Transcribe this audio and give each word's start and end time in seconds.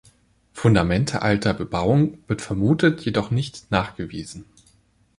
Fundamente 0.51 1.21
alter 1.21 1.53
Bebauung 1.53 2.23
wird 2.27 2.41
vermutet 2.41 3.01
jedoch 3.01 3.29
nicht 3.29 3.69
nachgewiesen. 3.69 4.45